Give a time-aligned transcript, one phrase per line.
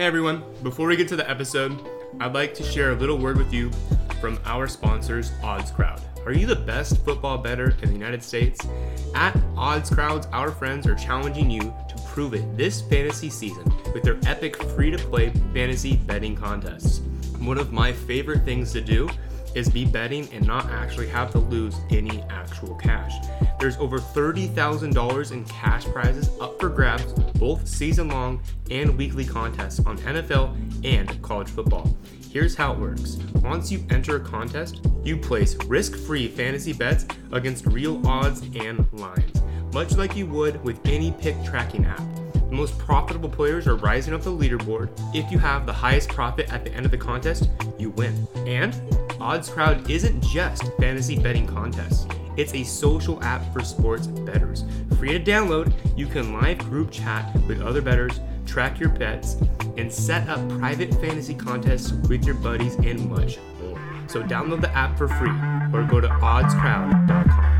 [0.00, 1.78] Hey everyone, before we get to the episode,
[2.20, 3.70] I'd like to share a little word with you
[4.18, 6.00] from our sponsors, Odds Crowd.
[6.24, 8.66] Are you the best football bettor in the United States?
[9.14, 14.02] At Odds Crowds, our friends are challenging you to prove it this fantasy season with
[14.02, 17.00] their epic free to play fantasy betting contests.
[17.38, 19.06] One of my favorite things to do
[19.54, 23.12] is be betting and not actually have to lose any actual cash.
[23.58, 29.80] There's over $30,000 in cash prizes up for grabs, both season long and weekly contests
[29.80, 31.94] on NFL and college football.
[32.30, 33.16] Here's how it works.
[33.42, 38.86] Once you enter a contest, you place risk free fantasy bets against real odds and
[38.92, 39.42] lines,
[39.74, 42.02] much like you would with any pick tracking app.
[42.32, 44.90] The most profitable players are rising up the leaderboard.
[45.14, 47.48] If you have the highest profit at the end of the contest,
[47.78, 48.26] you win.
[48.46, 48.74] And
[49.20, 52.06] Odds Crowd isn't just fantasy betting contests.
[52.36, 54.64] It's a social app for sports bettors.
[54.98, 59.36] Free to download, you can live group chat with other bettors, track your bets,
[59.76, 63.78] and set up private fantasy contests with your buddies and much more.
[64.06, 65.30] So download the app for free
[65.72, 67.59] or go to oddscrowd.com.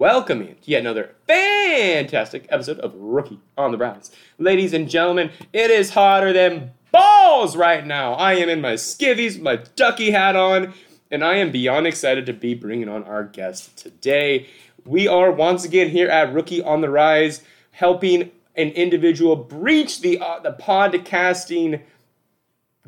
[0.00, 4.10] Welcome to yet another fantastic episode of Rookie on the Rise.
[4.38, 8.14] Ladies and gentlemen, it is hotter than balls right now.
[8.14, 10.72] I am in my skivvies, my ducky hat on,
[11.10, 14.48] and I am beyond excited to be bringing on our guest today.
[14.86, 20.18] We are once again here at Rookie on the Rise, helping an individual breach the
[20.18, 21.82] uh, the podcasting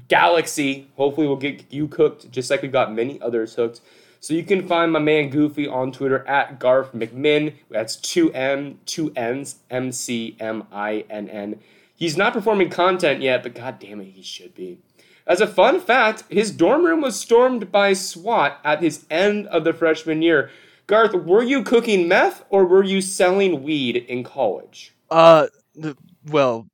[0.08, 0.88] galaxy.
[0.96, 3.82] Hopefully, we'll get you cooked just like we got many others hooked.
[4.22, 7.54] So you can find my man Goofy on Twitter at Garth McMinn.
[7.68, 11.58] That's two M, two N's, M C M I N N.
[11.96, 14.78] He's not performing content yet, but god damn it, he should be.
[15.26, 19.64] As a fun fact, his dorm room was stormed by SWAT at his end of
[19.64, 20.50] the freshman year.
[20.86, 24.94] Garth, were you cooking meth or were you selling weed in college?
[25.10, 25.96] Uh, the,
[26.26, 26.68] well,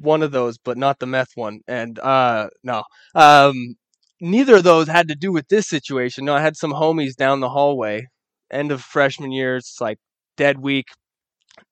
[0.00, 1.60] one of those, but not the meth one.
[1.68, 2.82] And uh, no,
[3.14, 3.76] um,
[4.20, 6.24] neither of those had to do with this situation.
[6.24, 8.06] No, I had some homies down the hallway.
[8.50, 9.98] End of freshman year, it's like
[10.36, 10.86] dead week.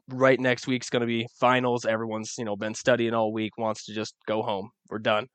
[0.09, 1.85] Right next week's gonna be finals.
[1.87, 4.71] Everyone's you know been studying all week, wants to just go home.
[4.91, 5.29] We're done.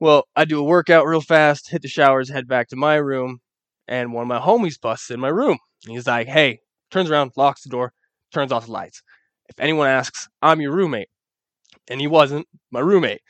[0.00, 3.40] Well, I do a workout real fast, hit the showers, head back to my room,
[3.88, 5.58] and one of my homies busts in my room.
[5.86, 7.92] He's like, "Hey," turns around, locks the door,
[8.32, 9.02] turns off the lights.
[9.48, 11.08] If anyone asks, I'm your roommate
[11.88, 13.20] and he wasn't my roommate.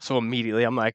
[0.00, 0.94] So immediately I'm like,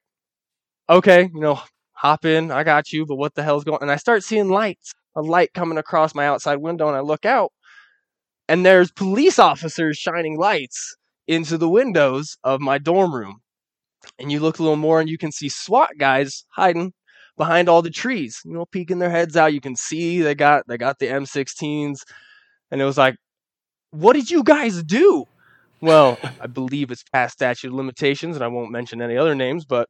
[0.88, 1.60] okay, you know,
[1.92, 3.82] hop in, I got you, but what the hell's going on?
[3.82, 7.24] And I start seeing lights, a light coming across my outside window, and I look
[7.24, 7.52] out,
[8.48, 13.40] and there's police officers shining lights into the windows of my dorm room.
[14.18, 16.92] And you look a little more and you can see SWAT guys hiding
[17.36, 19.52] behind all the trees, you know, peeking their heads out.
[19.52, 22.00] You can see they got they got the M16s.
[22.70, 23.16] And it was like,
[23.90, 25.24] what did you guys do?
[25.80, 29.64] Well, I believe it's past statute of limitations, and I won't mention any other names,
[29.64, 29.88] but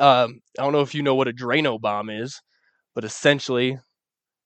[0.00, 2.40] um, I don't know if you know what a Drano bomb is,
[2.94, 3.78] but essentially,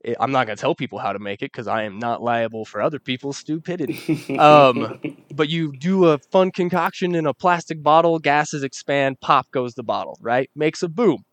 [0.04, 2.22] it, I'm not going to tell people how to make it because I am not
[2.22, 4.38] liable for other people's stupidity.
[4.38, 5.00] um,
[5.34, 9.82] but you do a fun concoction in a plastic bottle, gases expand, pop goes the
[9.82, 10.50] bottle, right?
[10.54, 11.24] Makes a boom.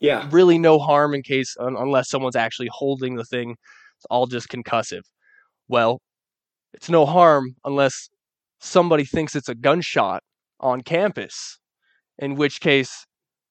[0.00, 0.28] yeah.
[0.30, 3.56] Really, no harm in case, un- unless someone's actually holding the thing.
[3.96, 5.02] It's all just concussive.
[5.68, 6.00] Well,
[6.72, 8.08] it's no harm unless
[8.60, 10.22] somebody thinks it's a gunshot
[10.58, 11.58] on campus,
[12.18, 13.06] in which case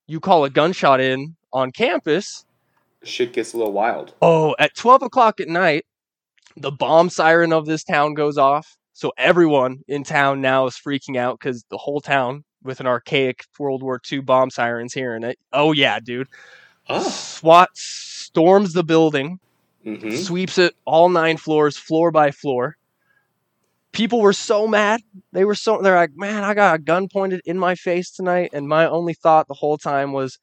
[0.09, 2.43] you call a gunshot in on campus.
[3.03, 4.13] Shit gets a little wild.
[4.21, 5.85] Oh, at 12 o'clock at night,
[6.57, 8.75] the bomb siren of this town goes off.
[8.93, 13.45] So everyone in town now is freaking out because the whole town with an archaic
[13.57, 15.37] World War II bomb sirens hearing it.
[15.53, 16.27] Oh, yeah, dude.
[16.89, 17.07] Oh.
[17.07, 19.39] SWAT storms the building,
[19.83, 22.75] hmm sweeps it all nine floors, floor by floor.
[23.91, 25.01] People were so mad.
[25.33, 28.51] They were so they're like, man, I got a gun pointed in my face tonight,
[28.53, 30.37] and my only thought the whole time was,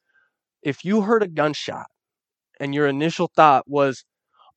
[0.63, 1.87] if you heard a gunshot,
[2.59, 4.05] and your initial thought was,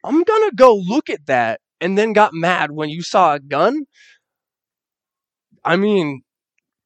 [0.04, 3.86] I'm gonna go look at that, and then got mad when you saw a gun.
[5.64, 6.22] I mean,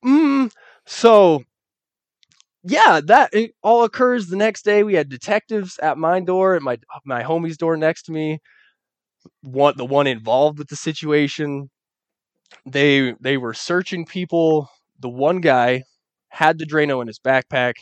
[0.04, 0.50] mm,
[0.86, 1.44] so
[2.62, 4.82] yeah, that all occurs the next day.
[4.82, 8.38] We had detectives at my door, at my my homie's door next to me.
[9.42, 11.70] One the one involved with the situation.
[12.66, 14.70] They they were searching people.
[15.00, 15.84] The one guy
[16.28, 17.74] had the Drano in his backpack.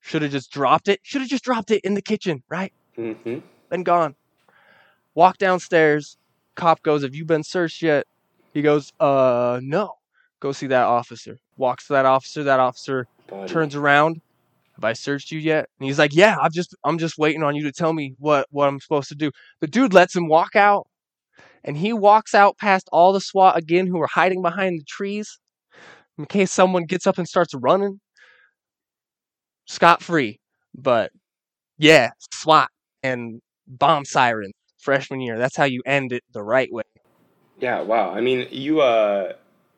[0.00, 1.00] Should have just dropped it.
[1.02, 2.72] Should have just dropped it in the kitchen, right?
[2.96, 3.38] Mm-hmm.
[3.68, 4.14] Been gone.
[5.14, 6.16] Walk downstairs.
[6.54, 8.06] Cop goes, "Have you been searched yet?"
[8.54, 9.96] He goes, "Uh, no."
[10.40, 11.38] Go see that officer.
[11.58, 12.42] Walks to that officer.
[12.44, 13.06] That officer
[13.46, 14.22] turns around.
[14.74, 15.68] Have I searched you yet?
[15.78, 18.46] And he's like, Yeah, I'm just I'm just waiting on you to tell me what
[18.50, 19.30] what I'm supposed to do.
[19.60, 20.88] The dude lets him walk out,
[21.64, 25.38] and he walks out past all the SWAT again who are hiding behind the trees
[26.18, 28.00] in case someone gets up and starts running.
[29.66, 30.40] Scot free,
[30.74, 31.12] but
[31.78, 32.68] yeah, SWAT
[33.02, 35.38] and bomb sirens freshman year.
[35.38, 36.82] That's how you end it the right way.
[37.60, 38.10] Yeah, wow.
[38.10, 39.34] I mean, you uh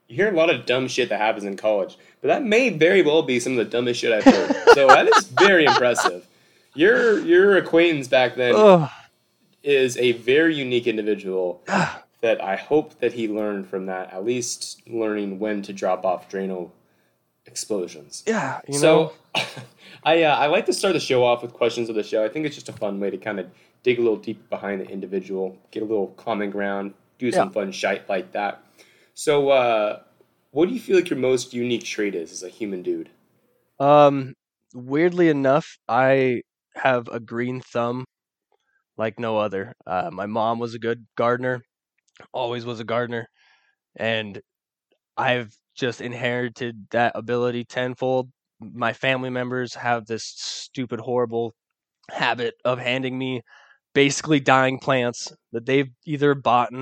[0.08, 3.02] you hear a lot of dumb shit that happens in college, but that may very
[3.02, 4.56] well be some of the dumbest shit I've heard.
[4.74, 6.26] so that is very impressive.
[6.74, 8.88] Your your acquaintance back then Ugh.
[9.62, 11.62] Is a very unique individual
[12.20, 16.30] that I hope that he learned from that, at least learning when to drop off
[16.30, 16.70] Drano
[17.46, 18.22] explosions.
[18.26, 19.12] Yeah, you know.
[19.34, 19.42] so
[20.04, 22.24] I uh, I like to start the show off with questions of the show.
[22.24, 23.46] I think it's just a fun way to kind of
[23.82, 27.52] dig a little deep behind the individual, get a little common ground, do some Yeah.
[27.52, 28.62] fun shite like that.
[29.14, 30.00] So, uh,
[30.52, 33.10] what do you feel like your most unique trait is as a human dude?
[33.80, 34.34] Um,
[34.74, 36.42] weirdly enough, I
[36.76, 38.04] have a green thumb
[38.96, 39.74] like no other.
[39.86, 41.62] Uh, my mom was a good gardener,
[42.32, 43.28] always was a gardener,
[43.96, 44.40] and
[45.16, 48.30] I've just inherited that ability tenfold.
[48.60, 51.54] My family members have this stupid, horrible
[52.10, 53.42] habit of handing me
[53.94, 56.72] basically dying plants that they've either bought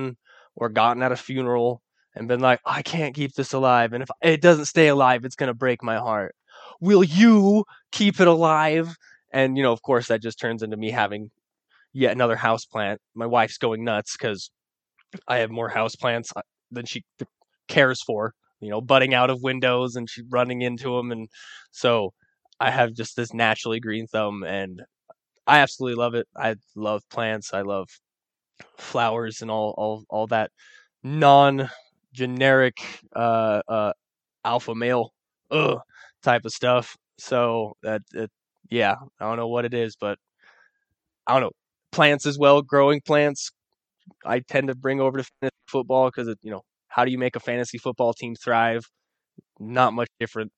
[0.55, 1.81] or gotten at a funeral
[2.15, 3.93] and been like, I can't keep this alive.
[3.93, 6.35] And if it doesn't stay alive, it's going to break my heart.
[6.79, 8.95] Will you keep it alive?
[9.33, 11.31] And, you know, of course, that just turns into me having
[11.93, 12.99] yet another house plant.
[13.15, 14.51] My wife's going nuts because
[15.27, 16.41] I have more house plants uh,
[16.71, 17.03] than she
[17.67, 21.11] cares for, you know, butting out of windows and she running into them.
[21.11, 21.29] And
[21.71, 22.13] so
[22.59, 24.81] I have just this naturally green thumb and
[25.47, 26.27] I absolutely love it.
[26.37, 27.53] I love plants.
[27.53, 27.89] I love
[28.77, 30.51] flowers and all, all, all that
[31.03, 31.69] non
[32.13, 32.77] generic
[33.15, 33.93] uh, uh,
[34.45, 35.13] alpha male
[35.51, 35.79] ugh,
[36.23, 36.97] type of stuff.
[37.17, 38.31] So that, that
[38.69, 40.17] yeah, I don't know what it is, but
[41.27, 41.51] I don't know
[41.91, 43.51] plants as well, growing plants.
[44.25, 47.35] I tend to bring over to fantasy football because you know how do you make
[47.35, 48.83] a fantasy football team thrive?
[49.59, 50.51] Not much different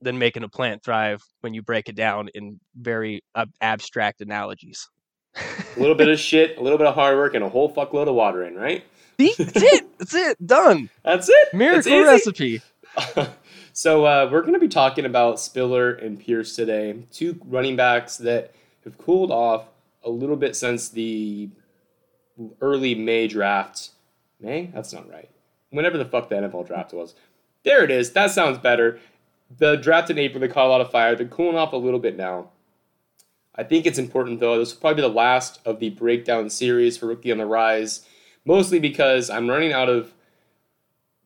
[0.00, 4.88] than making a plant thrive when you break it down in very uh, abstract analogies.
[5.36, 8.08] A little bit of shit, a little bit of hard work, and a whole fuckload
[8.08, 8.84] of water in, right?
[9.18, 9.86] That's it.
[9.98, 10.46] That's it.
[10.46, 10.90] Done.
[11.04, 11.54] That's it.
[11.54, 12.62] Miracle recipe.
[13.72, 18.18] so uh, we're going to be talking about Spiller and Pierce today, two running backs
[18.18, 18.52] that
[18.84, 19.66] have cooled off
[20.04, 21.48] a little bit since the
[22.60, 23.90] early May draft.
[24.40, 24.66] May?
[24.66, 25.30] That's not right.
[25.70, 27.14] Whenever the fuck the NFL draft was.
[27.64, 28.12] There it is.
[28.12, 29.00] That sounds better.
[29.56, 31.14] The draft in April, they caught a lot of fire.
[31.14, 32.50] They're cooling off a little bit now.
[33.54, 34.58] I think it's important though.
[34.58, 38.04] This will probably be the last of the breakdown series for Rookie on the Rise,
[38.44, 40.12] mostly because I'm running out of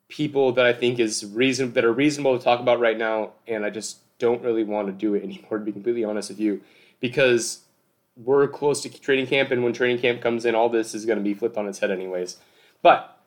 [0.09, 3.65] people that I think is reason that are reasonable to talk about right now, and
[3.65, 5.57] I just don't really want to do it anymore.
[5.57, 6.61] To be completely honest with you,
[6.99, 7.61] because
[8.23, 11.17] we're close to training camp, and when training camp comes in, all this is going
[11.17, 12.37] to be flipped on its head, anyways.
[12.81, 13.17] But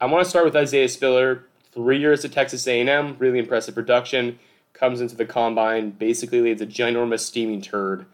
[0.00, 1.44] I want to start with Isaiah Spiller.
[1.72, 4.38] Three years at Texas A&M, really impressive production.
[4.72, 8.06] Comes into the combine, basically leads a ginormous steaming turd.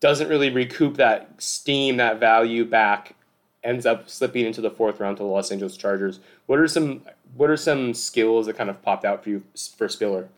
[0.00, 3.16] Doesn't really recoup that steam, that value back.
[3.64, 6.20] Ends up slipping into the fourth round to the Los Angeles Chargers.
[6.46, 7.02] What are some
[7.34, 9.42] What are some skills that kind of popped out for you
[9.76, 10.28] for Spiller?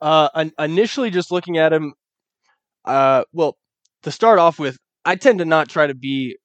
[0.00, 0.28] Uh,
[0.60, 1.94] initially, just looking at him,
[2.88, 3.56] uh, well,
[4.02, 6.36] to start off with, I tend to not try to be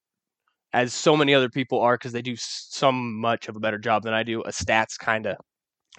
[0.74, 4.04] as so many other people are because they do so much of a better job
[4.04, 4.42] than I do.
[4.42, 5.38] A stats kind of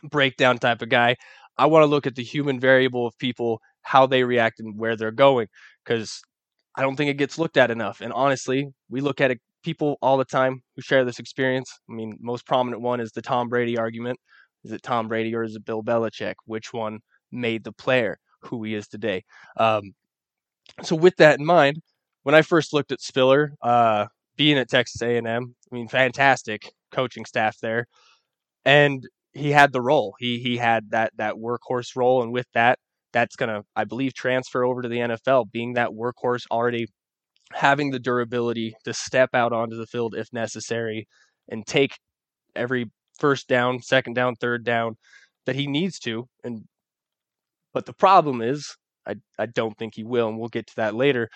[0.03, 1.17] breakdown type of guy.
[1.57, 4.97] I want to look at the human variable of people, how they react and where
[4.97, 5.47] they're going,
[5.85, 6.21] because
[6.77, 8.01] I don't think it gets looked at enough.
[8.01, 11.71] And honestly, we look at it, people all the time who share this experience.
[11.89, 14.19] I mean, most prominent one is the Tom Brady argument.
[14.65, 16.35] Is it Tom Brady or is it Bill Belichick?
[16.47, 16.99] Which one
[17.31, 19.23] made the player who he is today?
[19.57, 19.93] Um,
[20.83, 21.79] so with that in mind,
[22.23, 27.25] when I first looked at Spiller, uh, being at Texas A&M, I mean, fantastic coaching
[27.25, 27.87] staff there,
[28.65, 30.15] and he had the role.
[30.19, 32.79] He he had that that workhorse role, and with that,
[33.13, 35.51] that's gonna, I believe, transfer over to the NFL.
[35.53, 36.87] Being that workhorse, already
[37.53, 41.09] having the durability to step out onto the field if necessary,
[41.49, 41.99] and take
[42.57, 44.97] every first down, second down, third down
[45.47, 46.29] that he needs to.
[46.45, 46.65] And
[47.75, 50.95] but the problem is, I I don't think he will, and we'll get to that
[50.95, 51.29] later.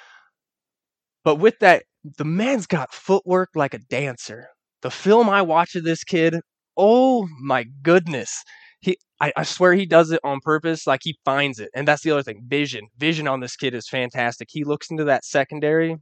[1.24, 1.84] But with that,
[2.16, 4.48] the man's got footwork like a dancer.
[4.82, 6.40] The film I watch of this kid,
[6.76, 8.42] oh my goodness.
[8.80, 10.86] He I, I swear he does it on purpose.
[10.86, 11.70] Like he finds it.
[11.74, 12.42] And that's the other thing.
[12.46, 12.88] Vision.
[12.98, 14.48] Vision on this kid is fantastic.
[14.50, 15.96] He looks into that secondary.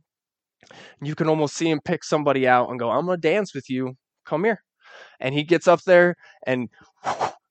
[1.03, 3.95] You can almost see him pick somebody out and go, I'm gonna dance with you.
[4.25, 4.63] Come here.
[5.21, 6.69] And he gets up there and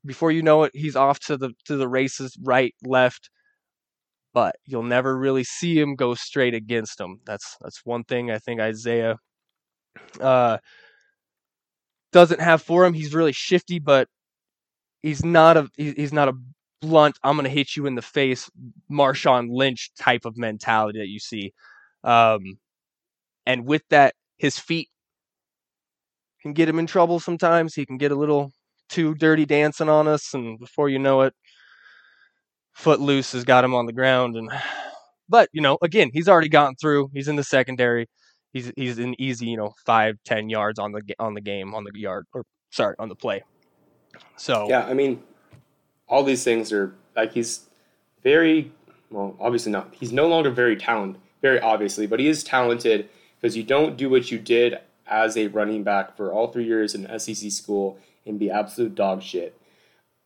[0.06, 3.30] before you know it, he's off to the to the races, right, left.
[4.36, 7.22] But you'll never really see him go straight against him.
[7.26, 9.18] That's that's one thing I think Isaiah
[10.22, 10.58] uh,
[12.12, 12.94] doesn't have for him.
[12.94, 14.08] He's really shifty, but
[15.04, 16.34] he's not a he's not a
[16.82, 17.18] blunt.
[17.24, 18.50] I'm gonna hit you in the face,
[18.92, 21.54] Marshawn Lynch type of mentality that you see.
[22.04, 22.60] Um,
[23.46, 24.90] and with that, his feet
[26.42, 27.76] can get him in trouble sometimes.
[27.76, 28.52] He can get a little
[28.90, 31.34] too dirty dancing on us, and before you know it,
[32.76, 34.36] Footloose has got him on the ground.
[34.36, 34.50] And
[35.28, 37.10] but you know, again, he's already gotten through.
[37.14, 38.08] He's in the secondary.
[38.54, 41.84] He's he's an easy, you know, five ten yards on the on the game on
[41.84, 43.44] the yard or sorry on the play.
[44.38, 45.24] So yeah, I mean,
[46.08, 47.62] all these things are like he's
[48.24, 48.72] very
[49.10, 49.94] well, obviously not.
[49.98, 54.10] He's no longer very talented, very obviously, but he is talented because you don't do
[54.10, 58.40] what you did as a running back for all three years in SEC school and
[58.40, 59.58] be absolute dog shit.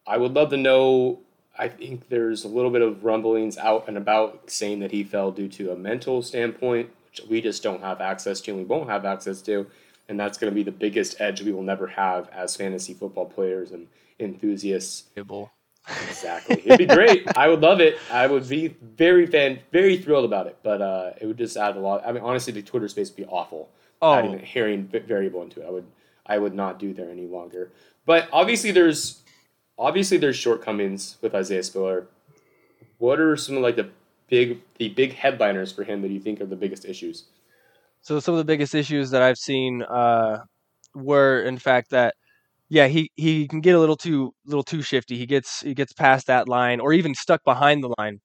[0.08, 1.20] I would love to know.
[1.60, 5.30] I think there's a little bit of rumblings out and about saying that he fell
[5.30, 8.90] due to a mental standpoint, which we just don't have access to and we won't
[8.90, 9.68] have access to.
[10.08, 13.26] And that's going to be the biggest edge we will never have as fantasy football
[13.26, 13.88] players and
[14.20, 15.10] enthusiasts.
[16.08, 16.62] Exactly.
[16.66, 17.28] It'd be great.
[17.36, 17.98] I would love it.
[18.10, 20.58] I would be very fan, very thrilled about it.
[20.64, 22.04] But uh, it would just add a lot.
[22.06, 23.70] I mean, honestly, the Twitter space would be awful.
[24.02, 24.14] Oh.
[24.14, 25.86] Adding a hearing variable into it, I would,
[26.26, 27.72] I would not do there any longer.
[28.06, 29.24] But obviously, there's
[29.80, 32.08] obviously there's shortcomings with Isaiah Spiller.
[32.98, 33.90] What are some of like the
[34.28, 37.24] big the big headliners for him that you think are the biggest issues?
[38.02, 40.40] So some of the biggest issues that I've seen uh,
[40.96, 42.16] were, in fact, that
[42.70, 45.18] yeah, he, he can get a little too little too shifty.
[45.18, 48.20] He gets he gets past that line, or even stuck behind the line.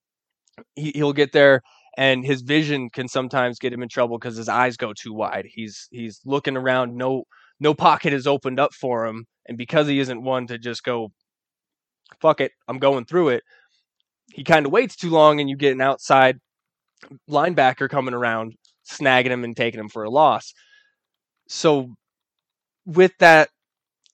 [0.75, 1.61] He, he'll get there,
[1.97, 5.47] and his vision can sometimes get him in trouble because his eyes go too wide.
[5.49, 6.95] He's he's looking around.
[6.95, 7.23] No
[7.59, 11.11] no pocket is opened up for him, and because he isn't one to just go,
[12.21, 13.43] fuck it, I'm going through it,
[14.33, 16.39] he kind of waits too long and you get an outside
[17.29, 18.53] linebacker coming around,
[18.89, 20.53] snagging him and taking him for a loss.
[21.47, 21.93] So
[22.85, 23.49] with that,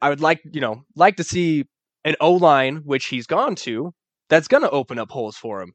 [0.02, 1.66] I would like, you know, like to see
[2.04, 3.94] an O line, which he's gone to,
[4.30, 5.74] that's going to open up holes for him.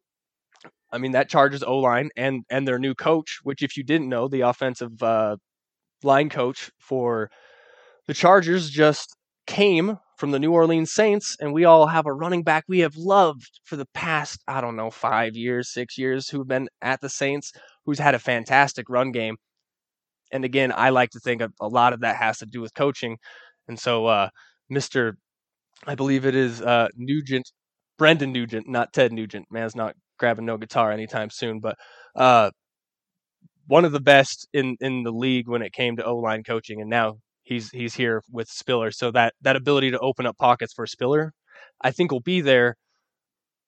[0.93, 4.09] I mean, that Chargers O line and and their new coach, which if you didn't
[4.09, 5.37] know, the offensive uh,
[6.03, 7.31] line coach for
[8.07, 12.43] the Chargers just came from the New Orleans Saints, and we all have a running
[12.43, 16.49] back we have loved for the past, I don't know, five years, six years, who've
[16.49, 17.53] been at the Saints,
[17.85, 19.37] who's had a fantastic run game.
[20.33, 23.19] And again, I like to think a lot of that has to do with coaching.
[23.69, 24.31] And so, uh,
[24.73, 25.13] Mr.
[25.87, 27.53] I believe it is uh, Nugent,
[27.99, 29.47] Brendan Nugent, not Ted Nugent.
[29.51, 31.77] Man's not grabbing no guitar anytime soon, but
[32.17, 32.51] uh,
[33.67, 36.81] one of the best in in the league when it came to O line coaching,
[36.81, 38.91] and now he's he's here with Spiller.
[38.91, 41.33] So that that ability to open up pockets for Spiller,
[41.81, 42.77] I think will be there.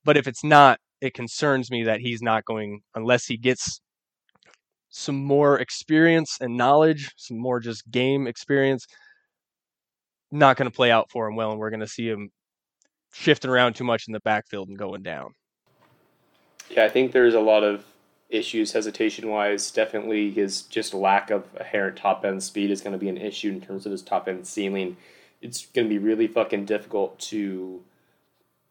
[0.05, 3.81] But if it's not, it concerns me that he's not going unless he gets
[4.91, 8.87] some more experience and knowledge, some more just game experience.
[10.31, 12.31] Not going to play out for him well, and we're going to see him
[13.15, 15.31] shifting around too much in the backfield and going down.
[16.69, 17.85] Yeah, I think there's a lot of
[18.29, 19.71] issues hesitation wise.
[19.71, 23.49] Definitely his just lack of inherent top end speed is going to be an issue
[23.49, 24.97] in terms of his top end ceiling.
[25.41, 27.83] It's going to be really fucking difficult to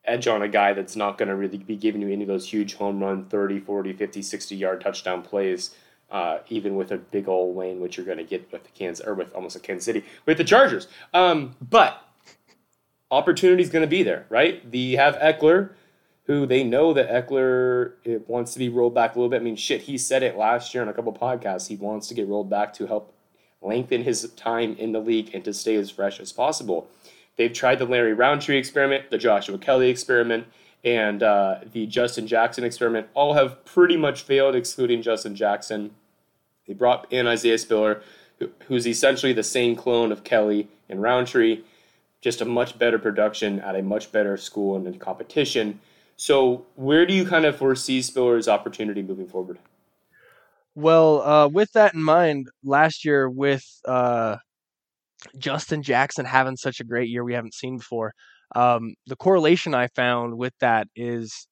[0.06, 2.50] edge on a guy that's not going to really be giving you any of those
[2.50, 5.72] huge home run 30, 40, 50, 60 yard touchdown plays.
[6.10, 9.06] Uh, even with a big old lane, which you're going to get with the Kansas
[9.06, 10.88] or with almost a Kansas City with the Chargers.
[11.14, 12.02] Um, but
[13.12, 14.72] opportunity is going to be there, right?
[14.72, 15.72] The have Ekeler,
[16.28, 17.94] who they know that Ekeler
[18.28, 19.42] wants to be rolled back a little bit.
[19.42, 21.68] I mean, shit, he said it last year on a couple podcasts.
[21.68, 23.14] He wants to get rolled back to help
[23.62, 26.90] lengthen his time in the league and to stay as fresh as possible.
[27.38, 30.48] They've tried the Larry Rountree experiment, the Joshua Kelly experiment,
[30.84, 33.08] and uh, the Justin Jackson experiment.
[33.14, 35.92] All have pretty much failed, excluding Justin Jackson.
[36.68, 38.02] They brought in Isaiah Spiller,
[38.68, 41.62] who's essentially the same clone of Kelly and Rountree,
[42.20, 45.80] just a much better production at a much better school and in competition.
[46.18, 49.60] So, where do you kind of foresee Spiller's opportunity moving forward?
[50.74, 54.38] Well, uh, with that in mind, last year with uh,
[55.38, 58.14] Justin Jackson having such a great year we haven't seen before,
[58.56, 61.48] um, the correlation I found with that is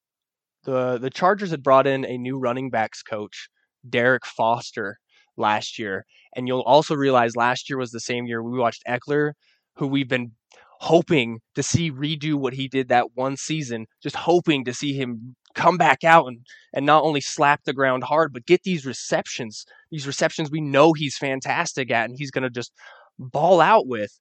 [0.63, 3.49] the the Chargers had brought in a new running backs coach,
[3.87, 4.97] Derrick Foster,
[5.37, 6.05] last year,
[6.35, 9.33] and you'll also realize last year was the same year we watched Ekeler,
[9.75, 10.31] who we've been
[10.85, 15.35] hoping to see redo what he did that one season, just hoping to see him
[15.55, 19.65] come back out and, and not only slap the ground hard, but get these receptions,
[19.89, 22.71] these receptions we know he's fantastic at and he's going to just
[23.17, 24.11] ball out with.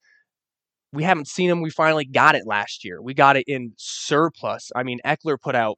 [0.90, 1.60] We haven't seen him.
[1.60, 3.02] We finally got it last year.
[3.02, 4.72] We got it in surplus.
[4.74, 5.76] I mean, Ekeler put out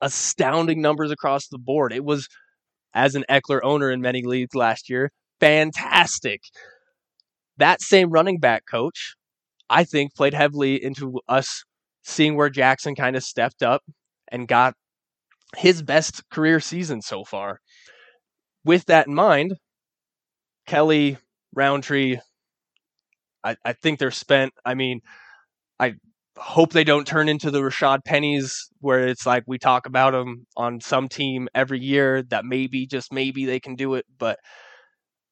[0.00, 1.92] astounding numbers across the board.
[1.92, 2.28] It was,
[2.94, 6.40] as an Ekeler owner in many leagues last year, fantastic.
[7.58, 9.16] That same running back coach,
[9.70, 11.64] I think, played heavily into us
[12.02, 13.82] seeing where Jackson kind of stepped up
[14.30, 14.74] and got
[15.56, 17.60] his best career season so far.
[18.64, 19.54] With that in mind,
[20.66, 21.16] Kelly,
[21.54, 22.18] Rountree,
[23.44, 24.52] I, I think they're spent.
[24.64, 25.00] I mean,
[25.80, 25.94] I
[26.36, 30.46] hope they don't turn into the Rashaad Pennies where it's like we talk about them
[30.56, 34.38] on some team every year that maybe just maybe they can do it, but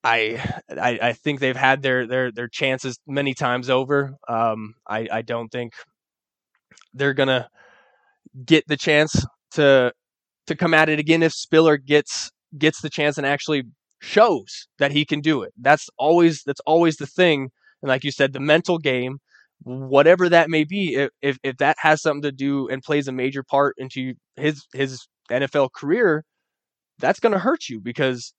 [0.04, 4.14] I, I, I think they've had their their their chances many times over.
[4.28, 5.72] Um, I I don't think
[6.94, 7.48] they're gonna
[8.44, 9.92] get the chance to
[10.46, 13.64] to come at it again if Spiller gets gets the chance and actually
[14.00, 15.52] shows that he can do it.
[15.60, 17.50] That's always that's always the thing.
[17.82, 19.18] And like you said, the mental game,
[19.62, 23.42] whatever that may be, if if, that has something to do and plays a major
[23.42, 26.24] part into his his NFL career,
[26.98, 28.32] that's going to hurt you because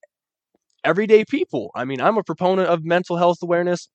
[0.83, 1.71] everyday people.
[1.75, 3.89] I mean, I'm a proponent of mental health awareness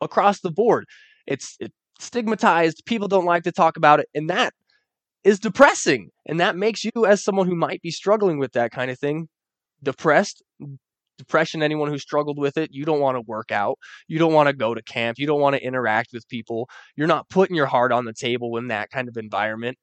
[0.00, 0.84] across the board.
[1.26, 2.82] It's, it's stigmatized.
[2.86, 4.52] People don't like to talk about it, and that
[5.24, 6.10] is depressing.
[6.26, 9.28] And that makes you, as someone who might be struggling with that kind of thing,
[9.82, 10.42] depressed.
[11.18, 13.78] Depression, anyone who struggled with it, you don't want to work out.
[14.08, 15.18] You don't want to go to camp.
[15.18, 16.66] You don't want to interact with people.
[16.96, 19.76] You're not putting your heart on the table in that kind of environment.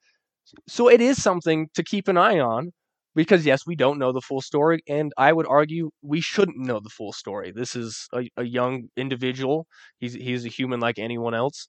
[0.67, 2.73] So it is something to keep an eye on
[3.17, 6.79] because yes, we don't know the full story, and I would argue we shouldn't know
[6.79, 7.51] the full story.
[7.51, 9.65] This is a, a young individual;
[9.97, 11.67] he's he's a human like anyone else.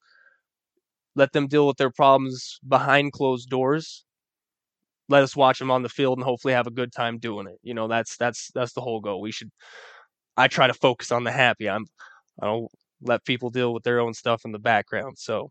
[1.16, 4.04] Let them deal with their problems behind closed doors.
[5.08, 7.58] Let us watch them on the field and hopefully have a good time doing it.
[7.62, 9.22] You know, that's that's that's the whole goal.
[9.22, 9.50] We should.
[10.36, 11.68] I try to focus on the happy.
[11.68, 11.86] I'm.
[12.42, 12.68] I don't
[13.00, 15.16] let people deal with their own stuff in the background.
[15.18, 15.50] So,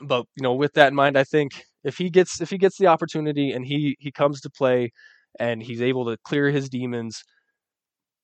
[0.00, 2.78] but you know, with that in mind, I think if he gets if he gets
[2.78, 4.90] the opportunity and he he comes to play
[5.38, 7.22] and he's able to clear his demons,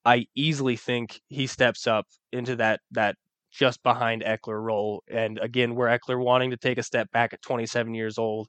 [0.05, 3.17] I easily think he steps up into that that
[3.51, 5.03] just behind Ekeler role.
[5.09, 8.49] And again, where Ekeler wanting to take a step back at 27 years old,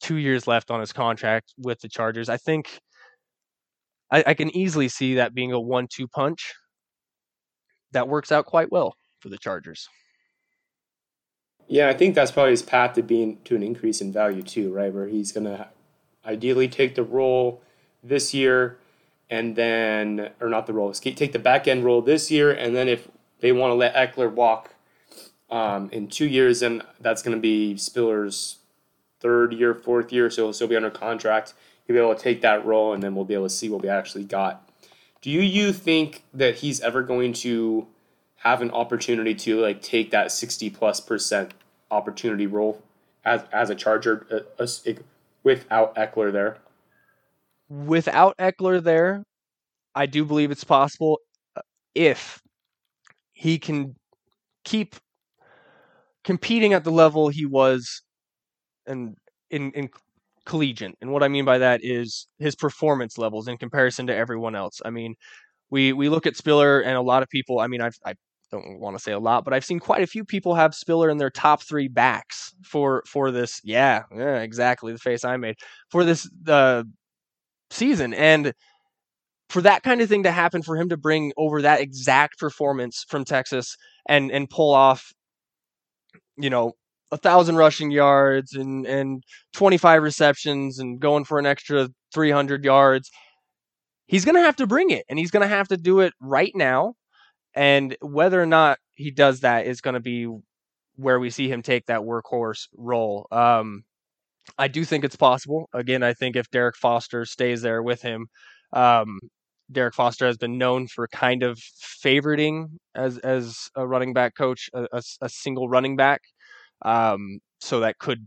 [0.00, 2.28] two years left on his contract with the Chargers.
[2.28, 2.80] I think
[4.10, 6.54] I, I can easily see that being a one-two punch
[7.92, 9.88] that works out quite well for the Chargers.
[11.66, 14.72] Yeah, I think that's probably his path to being to an increase in value too,
[14.72, 14.92] right?
[14.92, 15.68] Where he's gonna
[16.26, 17.62] ideally take the role
[18.02, 18.78] this year
[19.30, 22.88] and then or not the role take the back end role this year and then
[22.88, 23.08] if
[23.40, 24.74] they want to let Ekeler walk
[25.50, 28.58] um, in two years then that's going to be Spiller's
[29.20, 31.54] third year fourth year so he'll still be under contract.
[31.86, 33.82] He'll be able to take that role and then we'll be able to see what
[33.82, 34.68] we actually got.
[35.20, 37.86] Do you, think that he's ever going to
[38.36, 41.54] have an opportunity to like take that 60 plus percent
[41.90, 42.82] opportunity role
[43.24, 44.66] as, as a charger uh,
[45.44, 46.58] without Ekeler there?
[47.68, 49.24] Without Ekeler there,
[49.94, 51.20] I do believe it's possible
[51.56, 51.60] uh,
[51.94, 52.40] if
[53.32, 53.94] he can
[54.64, 54.96] keep
[56.24, 58.02] competing at the level he was
[58.86, 59.16] and
[59.50, 59.88] in, in
[60.46, 60.94] collegiate.
[61.00, 64.80] And what I mean by that is his performance levels in comparison to everyone else.
[64.84, 65.14] I mean,
[65.70, 67.60] we we look at Spiller and a lot of people.
[67.60, 68.14] I mean, I've, I
[68.54, 71.10] don't want to say a lot, but I've seen quite a few people have Spiller
[71.10, 73.60] in their top three backs for for this.
[73.64, 75.56] Yeah, yeah, exactly the face I made
[75.90, 76.84] for this uh,
[77.70, 78.52] season, and
[79.50, 83.04] for that kind of thing to happen, for him to bring over that exact performance
[83.08, 83.76] from Texas
[84.08, 85.12] and and pull off,
[86.36, 86.72] you know,
[87.12, 89.22] a thousand rushing yards and and
[89.54, 93.10] 25 receptions and going for an extra 300 yards.
[94.06, 96.12] He's going to have to bring it, and he's going to have to do it
[96.20, 96.94] right now
[97.54, 100.28] and whether or not he does that is going to be
[100.96, 103.26] where we see him take that workhorse role.
[103.32, 103.84] Um,
[104.58, 105.68] I do think it's possible.
[105.72, 108.28] Again, I think if Derrick Foster stays there with him,
[108.72, 109.20] um,
[109.72, 114.68] Derrick Foster has been known for kind of favoriting as as a running back coach
[114.74, 116.22] a, a, a single running back.
[116.82, 118.26] Um, so that could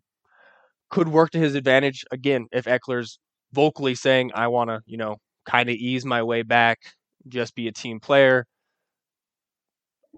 [0.89, 2.05] could work to his advantage.
[2.11, 3.19] Again, if Ekeler's
[3.53, 6.79] vocally saying, "I want to," you know, kind of ease my way back,
[7.27, 8.45] just be a team player.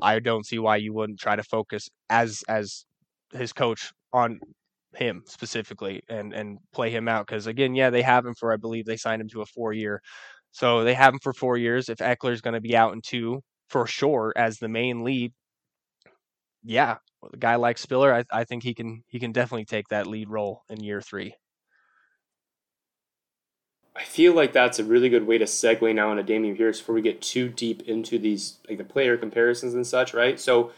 [0.01, 2.85] I don't see why you wouldn't try to focus as as
[3.33, 4.39] his coach on
[4.95, 8.57] him specifically and and play him out because again, yeah, they have him for I
[8.57, 10.01] believe they signed him to a four year,
[10.51, 11.89] so they have him for four years.
[11.89, 15.33] If Ekeler's going to be out in two for sure as the main lead,
[16.63, 16.97] yeah,
[17.33, 20.29] a guy like Spiller, I, I think he can he can definitely take that lead
[20.29, 21.35] role in year three.
[23.95, 26.95] I feel like that's a really good way to segue now into Dameon Pierce before
[26.95, 30.39] we get too deep into these like the player comparisons and such, right?
[30.39, 30.71] So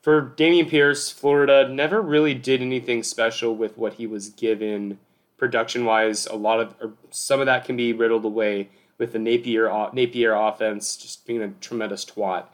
[0.00, 4.98] for Dameon Pierce, Florida never really did anything special with what he was given
[5.36, 6.26] production wise.
[6.26, 10.96] A lot of some of that can be riddled away with the Napier Napier offense
[10.96, 12.46] just being a tremendous twat,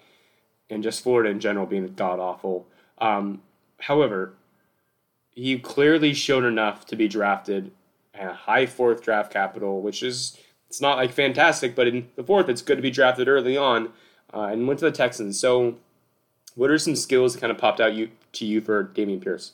[0.68, 2.66] and just Florida in general being god awful.
[2.98, 3.42] Um,
[3.78, 4.34] however,
[5.30, 7.72] he clearly showed enough to be drafted
[8.14, 12.62] high fourth draft capital, which is it's not like fantastic, but in the fourth, it's
[12.62, 13.92] good to be drafted early on,
[14.32, 15.38] uh, and went to the Texans.
[15.38, 15.76] So,
[16.54, 19.52] what are some skills that kind of popped out you to you for Dameon Pierce?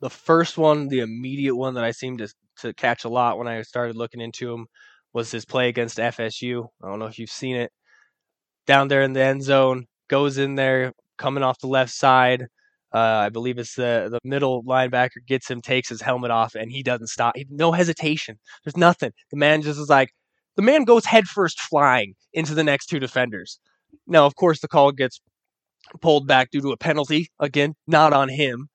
[0.00, 3.48] The first one, the immediate one that I seemed to to catch a lot when
[3.48, 4.66] I started looking into him
[5.12, 6.66] was his play against FSU.
[6.82, 7.72] I don't know if you've seen it.
[8.66, 12.46] Down there in the end zone, goes in there, coming off the left side,
[12.94, 16.70] uh, I believe it's the the middle linebacker gets him, takes his helmet off, and
[16.70, 17.36] he doesn't stop.
[17.36, 18.38] He, no hesitation.
[18.64, 19.12] There's nothing.
[19.30, 20.10] The man just is like
[20.56, 23.58] the man goes headfirst flying into the next two defenders.
[24.06, 25.20] Now, of course, the call gets
[26.00, 27.28] pulled back due to a penalty.
[27.40, 28.68] Again, not on him.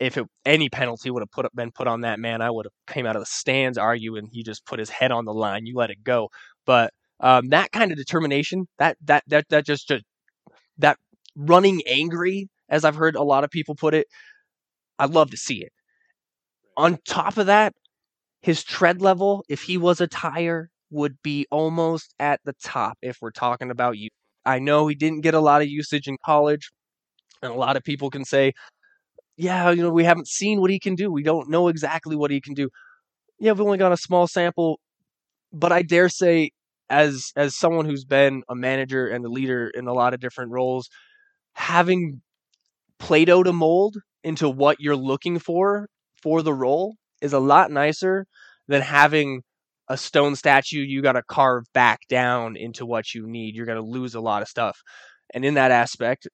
[0.00, 2.94] If it, any penalty would have put been put on that man, I would have
[2.94, 5.66] came out of the stands arguing he just put his head on the line.
[5.66, 6.28] You let it go.
[6.66, 10.04] But um, that kind of determination, that that that that just, just
[10.78, 10.96] that
[11.36, 14.08] running angry as I've heard a lot of people put it.
[14.98, 15.70] I'd love to see it.
[16.76, 17.74] On top of that,
[18.40, 23.18] his tread level, if he was a tire, would be almost at the top if
[23.20, 24.08] we're talking about you.
[24.44, 26.70] I know he didn't get a lot of usage in college,
[27.42, 28.52] and a lot of people can say,
[29.36, 31.10] yeah, you know, we haven't seen what he can do.
[31.10, 32.68] We don't know exactly what he can do.
[33.38, 34.80] Yeah, we've only got a small sample,
[35.52, 36.50] but I dare say,
[36.90, 40.50] as as someone who's been a manager and a leader in a lot of different
[40.50, 40.88] roles,
[41.54, 42.20] having
[43.02, 45.88] Play-Doh to mold into what you're looking for
[46.22, 48.26] for the role is a lot nicer
[48.68, 49.42] than having
[49.88, 53.56] a stone statue you got to carve back down into what you need.
[53.56, 54.78] You're going to lose a lot of stuff.
[55.34, 56.28] And in that aspect,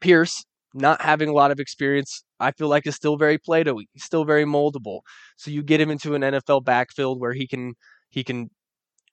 [0.00, 3.82] Pierce, not having a lot of experience, I feel like is still very Play-Doh.
[3.92, 5.00] He's still very moldable.
[5.36, 7.74] So you get him into an NFL backfield where he can
[8.08, 8.48] he can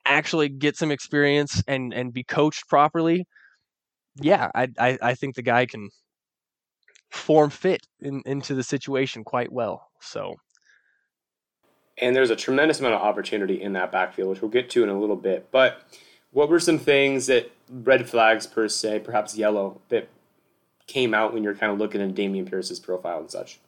[0.05, 3.25] actually get some experience and and be coached properly.
[4.21, 5.89] Yeah, I I, I think the guy can
[7.11, 9.89] form fit in, into the situation quite well.
[9.99, 10.35] So,
[11.97, 14.89] and there's a tremendous amount of opportunity in that backfield, which we'll get to in
[14.89, 15.49] a little bit.
[15.51, 15.81] But
[16.31, 20.09] what were some things that red flags per se, perhaps yellow, that
[20.85, 23.59] came out when you're kind of looking at Dameon Pierce's profile and such?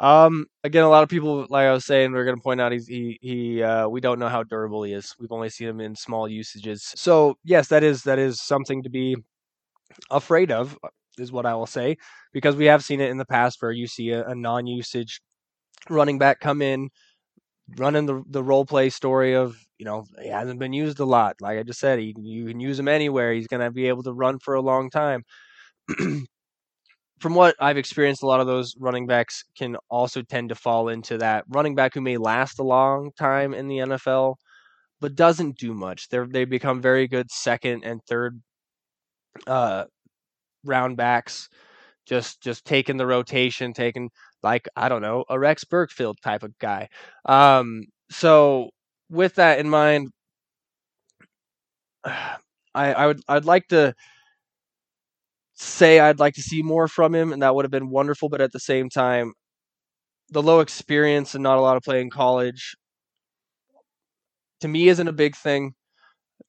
[0.00, 2.72] Um, again, a lot of people, like I was saying, we're going to point out
[2.72, 5.14] he's, he he uh, we don't know how durable he is.
[5.20, 6.92] We've only seen him in small usages.
[6.96, 9.16] So yes, that is that is something to be
[10.10, 10.76] afraid of
[11.18, 11.96] is what I will say,
[12.32, 15.20] because we have seen it in the past where you see a, a non-usage
[15.90, 16.90] running back come in,
[17.78, 21.36] running the the role play story of you know he hasn't been used a lot.
[21.40, 23.32] Like I just said, he, you can use him anywhere.
[23.32, 25.22] He's going to be able to run for a long time.
[27.20, 30.88] From what I've experienced, a lot of those running backs can also tend to fall
[30.88, 34.34] into that running back who may last a long time in the NFL,
[35.00, 36.08] but doesn't do much.
[36.08, 38.40] They they become very good second and third
[39.46, 39.84] uh,
[40.64, 41.48] round backs,
[42.06, 44.10] just just taking the rotation, taking
[44.42, 46.88] like I don't know a Rex Burkfield type of guy.
[47.26, 48.70] Um, so
[49.10, 50.10] with that in mind,
[52.04, 53.94] I I would I'd like to
[55.54, 58.28] say I'd like to see more from him, and that would have been wonderful.
[58.28, 59.32] But at the same time,
[60.30, 62.76] the low experience and not a lot of play in college
[64.60, 65.74] to me isn't a big thing.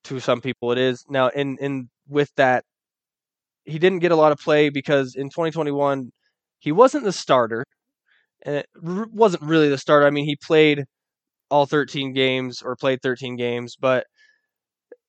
[0.06, 1.04] To some people, it is.
[1.10, 2.66] Now, in in with that
[3.66, 6.12] he didn't get a lot of play because in 2021
[6.60, 7.64] he wasn't the starter,
[8.44, 10.08] and it r- wasn't really the starter.
[10.08, 10.86] I mean, he played
[11.52, 14.08] all 13 games or played 13 games, but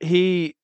[0.01, 0.55] he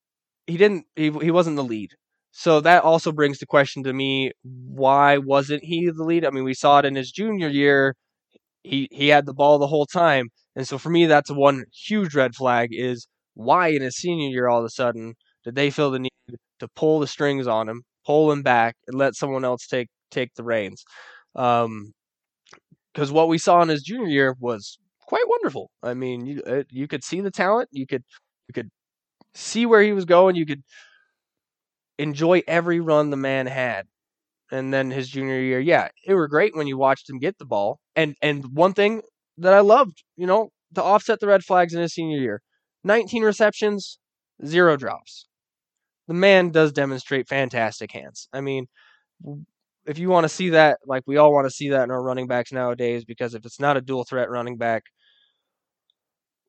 [0.48, 1.90] he didn't he, he wasn't the lead.
[2.32, 6.26] So that also brings the question to me: Why wasn't he the lead?
[6.26, 7.96] I mean, we saw it in his junior year.
[8.64, 12.14] He he had the ball the whole time, and so for me, that's one huge
[12.16, 12.70] red flag.
[12.72, 16.11] Is why in his senior year all of a sudden did they feel the need
[16.60, 20.34] to pull the strings on him, pull him back, and let someone else take take
[20.34, 20.84] the reins.
[21.34, 21.92] Because um,
[23.10, 25.70] what we saw in his junior year was quite wonderful.
[25.82, 28.04] I mean, you it, you could see the talent, you could
[28.48, 28.70] you could
[29.34, 30.62] see where he was going, you could
[31.98, 33.86] enjoy every run the man had.
[34.50, 37.44] And then his junior year, yeah, it were great when you watched him get the
[37.46, 37.80] ball.
[37.96, 39.02] And and one thing
[39.38, 42.42] that I loved, you know, to offset the red flags in his senior year,
[42.84, 43.98] 19 receptions,
[44.44, 45.26] zero drops
[46.12, 48.28] the man does demonstrate fantastic hands.
[48.34, 48.66] I mean,
[49.86, 52.02] if you want to see that, like we all want to see that in our
[52.02, 54.82] running backs nowadays, because if it's not a dual threat running back,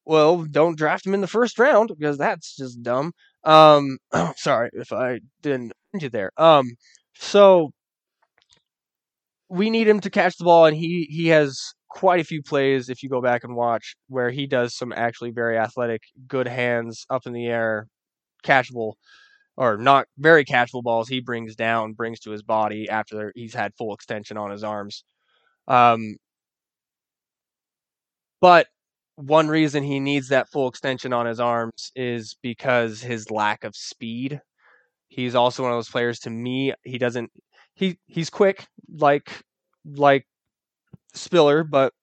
[0.03, 3.13] well, don't draft him in the first round because that's just dumb.
[3.45, 3.99] Um,
[4.35, 6.31] sorry if I didn't you there.
[6.35, 6.71] Um,
[7.15, 7.71] so
[9.47, 12.89] we need him to catch the ball, and he he has quite a few plays
[12.89, 17.05] if you go back and watch where he does some actually very athletic, good hands
[17.09, 17.87] up in the air,
[18.43, 18.95] catchable
[19.57, 23.73] or not very catchable balls he brings down, brings to his body after he's had
[23.75, 25.03] full extension on his arms.
[25.67, 26.17] Um,
[28.41, 28.67] but
[29.15, 33.75] one reason he needs that full extension on his arms is because his lack of
[33.75, 34.41] speed.
[35.09, 37.31] He's also one of those players to me, he doesn't
[37.75, 39.43] he he's quick like
[39.85, 40.25] like
[41.13, 41.93] Spiller, but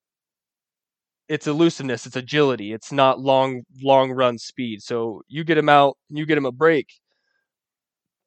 [1.28, 4.82] it's elusiveness, it's agility, it's not long long run speed.
[4.82, 6.88] So you get him out, you get him a break.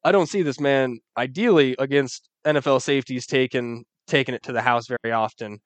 [0.04, 4.86] I don't see this man ideally against NFL safeties taking taking it to the house
[4.86, 5.58] very often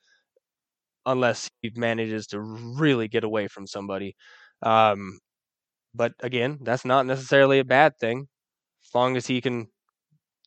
[1.04, 4.14] unless he manages to really get away from somebody.
[4.62, 5.18] Um,
[5.94, 8.28] but again, that's not necessarily a bad thing,
[8.84, 9.66] as long as he can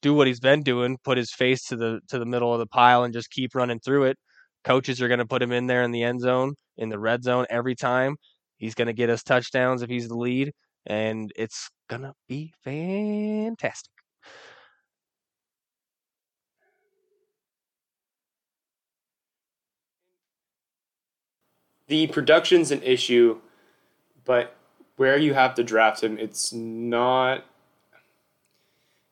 [0.01, 2.67] do what he's been doing, put his face to the to the middle of the
[2.67, 4.17] pile and just keep running through it.
[4.63, 7.23] Coaches are going to put him in there in the end zone, in the red
[7.23, 8.15] zone every time.
[8.57, 10.53] He's going to get us touchdowns if he's the lead,
[10.85, 11.69] and it's
[12.03, 13.91] to be fantastic.
[21.91, 23.37] the production's an issue,
[24.23, 24.55] but
[24.95, 27.43] where you have to draft him, it's not.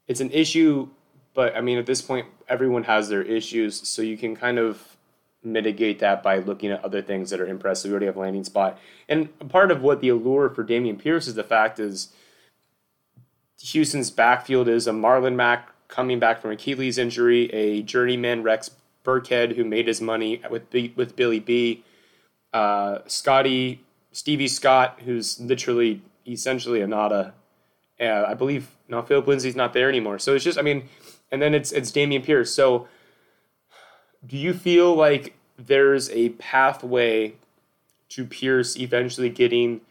[0.08, 0.88] It's an issue,
[1.34, 4.96] but I mean, at this point, everyone has their issues, so you can kind of
[5.44, 7.90] mitigate that by looking at other things that are impressive.
[7.90, 11.36] We already have landing spot, and part of what the allure for Dameon Pierce is
[11.36, 12.10] the fact is
[13.62, 18.72] Houston's backfield is a Marlon Mack coming back from Achilles injury, a journeyman Rex
[19.04, 21.84] Burkhead who made his money with B, with Billy B,
[22.54, 27.34] uh, Scotty Stevie Scott, who's literally essentially a nada.
[28.00, 30.20] Uh, I believe now Philip Lindsay's not there anymore.
[30.20, 30.88] So it's just I mean,
[31.32, 32.54] and then it's it's Dameon Pierce.
[32.54, 32.88] So
[34.26, 37.36] do you feel like there's a pathway
[38.10, 39.82] to Pierce eventually getting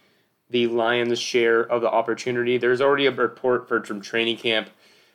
[0.50, 2.58] the lion's share of the opportunity?
[2.58, 4.70] There's already a report for from training camp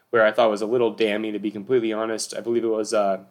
[0.10, 2.36] where I thought was a little damning to be completely honest.
[2.36, 3.22] I believe it was uh,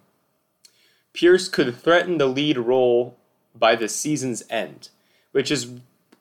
[1.12, 3.16] Pierce could threaten the lead role
[3.54, 4.88] by the season's end,
[5.32, 5.70] which is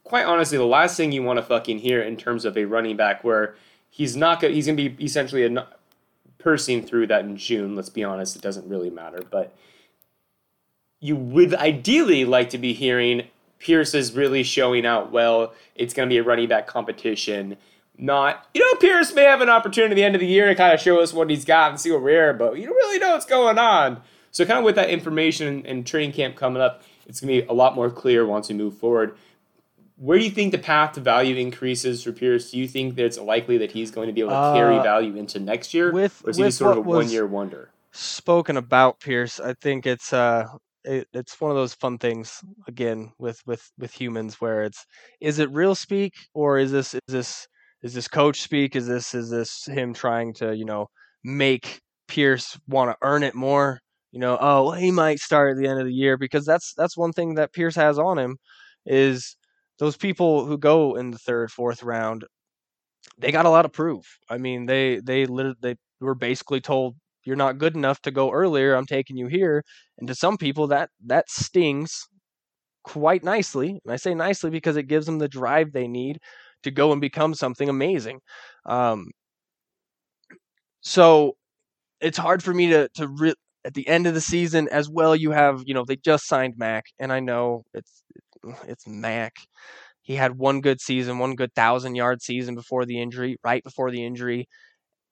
[0.03, 2.97] quite honestly the last thing you want to fucking hear in terms of a running
[2.97, 3.55] back where
[3.89, 5.67] he's not gonna he's gonna be essentially a
[6.41, 7.75] pursing through that in June.
[7.75, 9.55] Let's be honest, it doesn't really matter, but
[10.99, 13.23] you would ideally like to be hearing
[13.59, 15.53] Pierce is really showing out well.
[15.75, 17.57] It's going to be a running back competition.
[17.97, 20.55] Not, you know, Pierce may have an opportunity at the end of the year to
[20.55, 22.99] kind of show us what he's got and see what we're, but you don't really
[22.99, 24.01] know what's going on.
[24.31, 27.47] So, kind of with that information and training camp coming up, it's going to be
[27.47, 29.15] a lot more clear once we move forward.
[30.01, 32.49] Where do you think the path to value increases for Pierce?
[32.49, 34.77] Do you think that it's likely that he's going to be able to uh, carry
[34.77, 37.69] value into next year, with, or is he sort of a one-year wonder?
[37.91, 40.47] Spoken about Pierce, I think it's uh,
[40.83, 44.83] it, it's one of those fun things again with with with humans where it's
[45.19, 47.47] is it real speak or is this is this
[47.83, 48.75] is this coach speak?
[48.75, 50.87] Is this is this him trying to you know
[51.23, 53.79] make Pierce want to earn it more?
[54.11, 56.73] you know, oh, well, he might start at the end of the year because that's
[56.73, 58.37] that's one thing that Pierce has on him
[58.85, 59.37] is
[59.81, 62.25] those people who go in the third, fourth round,
[63.17, 64.05] they got a lot of proof.
[64.29, 65.25] I mean, they they
[65.61, 68.75] they were basically told you're not good enough to go earlier.
[68.75, 69.63] I'm taking you here,
[69.99, 72.07] and to some people that that stings
[72.83, 73.79] quite nicely.
[73.85, 76.19] And I say nicely because it gives them the drive they need
[76.63, 78.19] to go and become something amazing.
[78.67, 79.07] Um,
[80.81, 81.35] so
[82.01, 85.15] it's hard for me to to re- at the end of the season as well
[85.15, 88.03] you have you know they just signed Mack and i know it's
[88.67, 89.35] it's Mack
[90.01, 93.91] he had one good season one good thousand yard season before the injury right before
[93.91, 94.47] the injury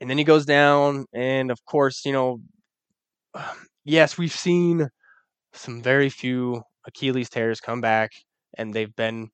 [0.01, 2.39] and then he goes down and of course you know
[3.85, 4.89] yes we've seen
[5.53, 8.11] some very few achilles tears come back
[8.57, 9.29] and they've been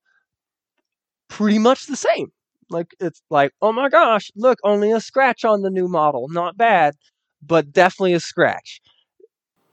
[1.28, 2.28] pretty much the same
[2.70, 6.58] like it's like oh my gosh look only a scratch on the new model not
[6.58, 6.96] bad
[7.42, 8.82] but definitely a scratch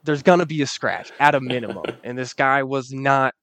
[0.03, 1.85] there's gonna be a scratch at a minimum.
[2.03, 3.33] and this guy was not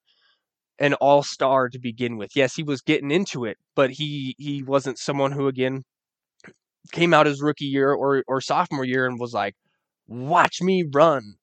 [0.80, 2.36] an all star to begin with.
[2.36, 5.84] Yes, he was getting into it, but he he wasn't someone who again
[6.92, 9.54] came out his rookie year or or sophomore year and was like,
[10.08, 11.34] watch me run.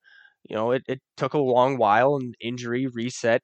[0.50, 3.42] You know, it, it took a long while and injury reset.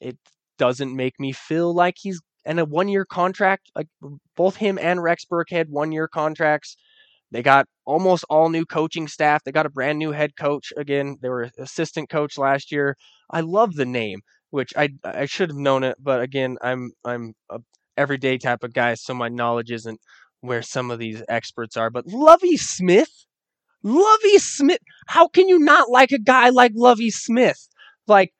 [0.00, 0.18] It
[0.58, 3.70] doesn't make me feel like he's and a one year contract.
[3.76, 3.88] Like
[4.36, 6.76] both him and Rex Burkhead one year contracts
[7.32, 9.42] They got almost all new coaching staff.
[9.44, 11.16] They got a brand new head coach again.
[11.22, 12.96] They were assistant coach last year.
[13.30, 14.20] I love the name,
[14.52, 17.60] which I I should have known it, but again, I'm I'm a
[17.96, 19.98] everyday type of guy, so my knowledge isn't
[20.42, 21.88] where some of these experts are.
[21.90, 23.10] But Lovie Smith,
[23.82, 27.66] Lovie Smith, how can you not like a guy like Lovie Smith?
[28.06, 28.34] Like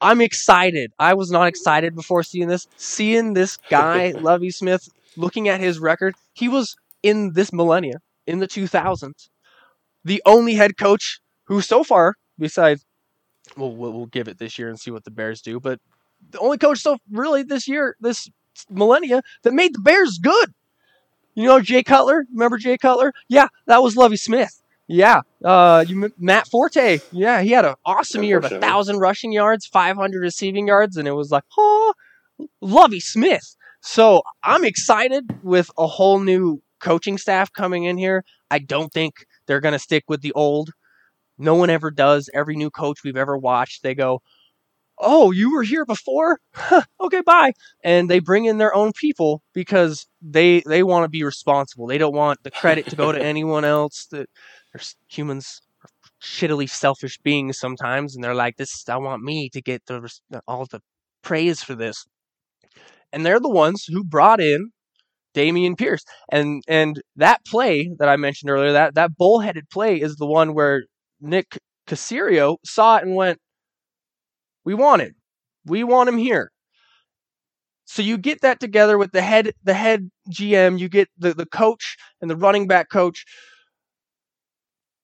[0.00, 0.92] I'm excited.
[0.98, 2.66] I was not excited before seeing this.
[2.76, 8.40] Seeing this guy, Lovie Smith, looking at his record, he was in this millennia, in
[8.40, 9.28] the 2000s,
[10.04, 12.84] the only head coach who, so far, besides,
[13.56, 15.80] well, we'll give it this year and see what the Bears do, but
[16.30, 18.30] the only coach so really this year, this
[18.70, 20.54] millennia, that made the Bears good.
[21.34, 22.24] You know Jay Cutler?
[22.32, 23.12] Remember Jay Cutler?
[23.28, 24.62] Yeah, that was Lovie Smith.
[24.86, 27.00] Yeah, uh, you Matt Forte.
[27.10, 30.96] Yeah, he had an awesome year of a thousand rushing yards, five hundred receiving yards,
[30.96, 31.94] and it was like, oh,
[32.60, 33.56] Lovie Smith.
[33.80, 38.24] So I'm excited with a whole new coaching staff coming in here.
[38.50, 40.70] I don't think they're gonna stick with the old.
[41.38, 42.30] No one ever does.
[42.34, 44.20] Every new coach we've ever watched, they go,
[44.98, 46.40] oh, you were here before?
[47.00, 47.52] okay, bye.
[47.82, 51.86] And they bring in their own people because they they want to be responsible.
[51.86, 54.06] They don't want the credit to go to anyone else.
[54.10, 54.28] That
[55.08, 55.90] humans are
[56.22, 60.10] shittily selfish beings sometimes, and they're like, "This, I want me to get the
[60.46, 60.80] all the
[61.22, 62.06] praise for this."
[63.12, 64.70] And they're the ones who brought in
[65.34, 70.16] Dameon Pierce, and and that play that I mentioned earlier, that that bullheaded play, is
[70.16, 70.84] the one where
[71.20, 73.38] Nick Caserio saw it and went,
[74.64, 75.14] "We want it.
[75.64, 76.50] We want him here."
[77.84, 81.46] So you get that together with the head the head GM, you get the, the
[81.46, 83.24] coach and the running back coach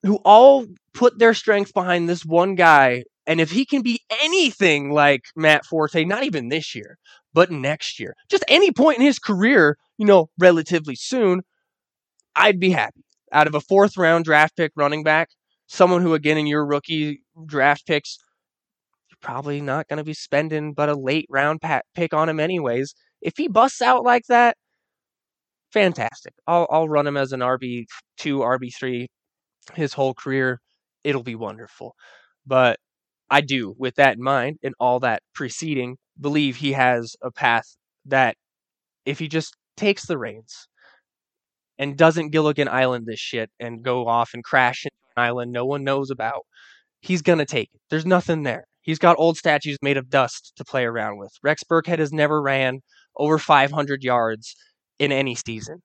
[0.02, 3.04] who all put their strength behind this one guy.
[3.26, 6.96] And if he can be anything like Matt Forte, not even this year,
[7.32, 11.42] but next year, just any point in his career, you know, relatively soon,
[12.34, 13.04] I'd be happy.
[13.32, 15.28] Out of a fourth round draft pick running back,
[15.70, 18.18] someone who, again, in your rookie draft picks,
[19.08, 21.60] you're probably not going to be spending but a late round
[21.94, 22.92] pick on him, anyways.
[23.22, 24.56] If he busts out like that,
[25.72, 26.34] fantastic.
[26.46, 27.86] I'll, I'll run him as an RB2,
[28.18, 29.06] RB3
[29.74, 30.60] his whole career,
[31.04, 31.94] it'll be wonderful.
[32.44, 32.78] But
[33.30, 37.76] I do, with that in mind and all that preceding, believe he has a path
[38.06, 38.34] that
[39.06, 40.66] if he just takes the reins
[41.78, 44.84] and doesn't Gilligan Island this shit and go off and crash
[45.16, 46.46] island no one knows about,
[47.00, 47.80] he's gonna take it.
[47.90, 48.64] There's nothing there.
[48.82, 51.32] He's got old statues made of dust to play around with.
[51.42, 52.80] Rex Burkhead has never ran
[53.16, 54.56] over 500 yards
[54.98, 55.82] in any season.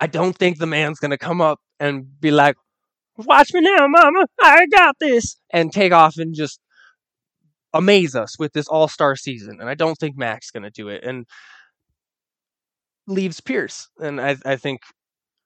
[0.00, 2.56] I don't think the man's going to come up and be like,
[3.18, 6.58] watch me now, mama, I got this, and take off and just
[7.74, 9.58] amaze us with this all star season.
[9.60, 11.04] And I don't think Mack's going to do it.
[11.04, 11.26] And
[13.06, 13.88] leaves Pierce.
[13.98, 14.80] And I, I think,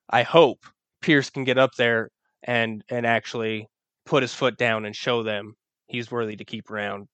[0.09, 0.65] I hope
[1.01, 2.09] Pierce can get up there
[2.45, 3.67] and, and actually
[4.05, 5.55] put his foot down and show them
[5.87, 7.07] he's worthy to keep around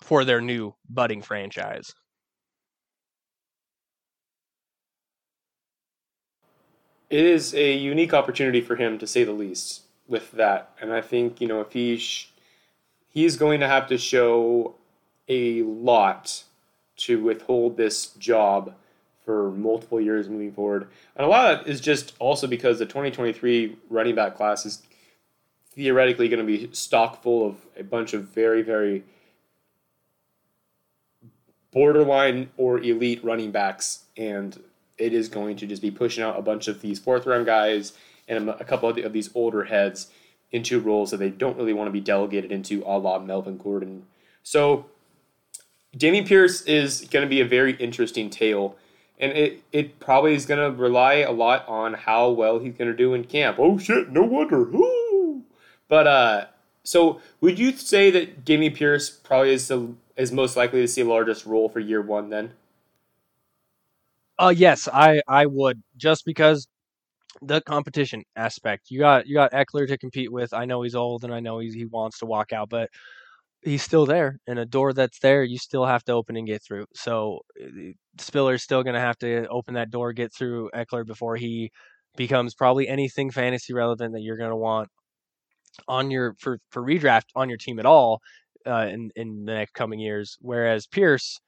[0.00, 1.92] for their new budding franchise.
[7.14, 10.70] it is a unique opportunity for him to say the least with that.
[10.80, 12.32] And I think you know if he sh-
[13.08, 14.74] he's going to have to show
[15.28, 16.42] a lot
[16.96, 18.74] to withhold this job
[19.24, 20.88] for multiple years moving forward.
[21.16, 24.82] And a lot of that is just also because the 2023 running back class is
[25.72, 29.02] theoretically going to be stock full of a bunch of very, very
[31.72, 34.04] borderline or elite running backs.
[34.16, 34.62] And
[34.98, 37.94] it is going to just be pushing out a bunch of these fourth round guys
[38.28, 40.08] and a couple of, the, of these older heads
[40.52, 44.04] into roles that they don't really want to be delegated into, a la Melvin Gordon.
[44.42, 44.86] So,
[45.96, 48.76] Dameon Pierce is going to be a very interesting tale,
[49.18, 52.90] and it, it probably is going to rely a lot on how well he's going
[52.90, 53.58] to do in camp.
[53.58, 54.62] Oh shit, no wonder.
[54.64, 55.42] Woo!
[55.88, 56.46] But uh,
[56.82, 61.02] so would you say that Dameon Pierce probably is the is most likely to see
[61.02, 62.52] the largest role for year one then?
[64.38, 66.66] Uh yes, I I would just because
[67.42, 68.90] the competition aspect.
[68.90, 70.52] You got you got Ekeler to compete with.
[70.52, 72.90] I know he's old and I know he's, he wants to walk out, but
[73.64, 74.38] he's still there.
[74.46, 76.86] And a door that's there, you still have to open and get through.
[76.94, 81.36] So eh, Spiller's still going to have to open that door, get through Ekeler before
[81.36, 81.70] he
[82.16, 84.88] becomes probably anything fantasy relevant that you're going to want
[85.88, 88.20] on your for for redraft on your team at all
[88.66, 90.36] uh, in in the next coming years.
[90.40, 91.40] Whereas Pierce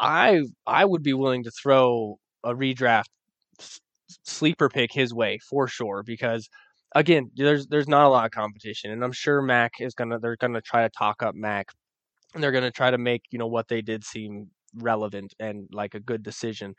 [0.00, 3.06] I I would be willing to throw a redraft
[4.24, 6.48] sleeper pick his way for sure because
[6.94, 10.36] again there's there's not a lot of competition and I'm sure Mack is gonna they're
[10.36, 11.66] gonna try to talk up Mack
[12.34, 15.94] and they're gonna try to make you know what they did seem relevant and like
[15.94, 16.74] a good decision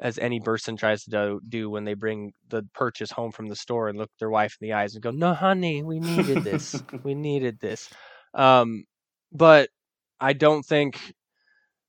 [0.00, 3.56] as any person tries to do, do when they bring the purchase home from the
[3.56, 6.82] store and look their wife in the eyes and go, "No, honey, we needed this.
[7.04, 7.88] we needed this."
[8.34, 8.84] Um,
[9.32, 9.70] but
[10.20, 11.14] I don't think.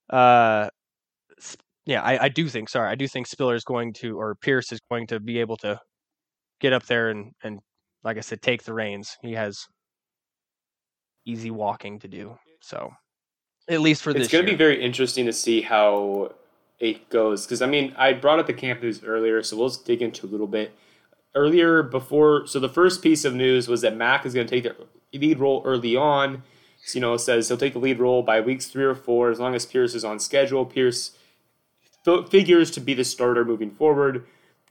[0.10, 0.70] Uh,
[1.86, 2.70] yeah, I, I do think.
[2.70, 5.58] Sorry, I do think Spiller is going to, or Pierce is going to be able
[5.58, 5.80] to
[6.60, 7.60] get up there and and
[8.04, 9.18] like I said, take the reins.
[9.22, 9.66] He has
[11.26, 12.38] easy walking to do.
[12.62, 12.92] So
[13.68, 16.34] at least for this, it's going to be very interesting to see how
[16.80, 20.02] it goes because I mean I brought up the camp news earlier, so we'll dig
[20.02, 20.74] into a little bit
[21.36, 22.48] earlier before.
[22.48, 24.64] So the first piece of news was that Mack is going to take
[25.12, 26.44] the lead role early on.
[26.84, 29.40] So, you know, says he'll take the lead role by weeks three or four as
[29.40, 30.66] long as Pierce is on schedule.
[30.66, 31.18] Pierce
[32.30, 34.26] figures to be the starter moving forward.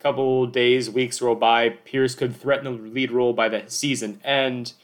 [0.05, 1.71] Couple days, weeks roll by.
[1.71, 4.75] Pierce could threaten the lead role by the season end